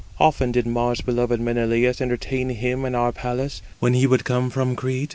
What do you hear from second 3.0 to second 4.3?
palace, when he would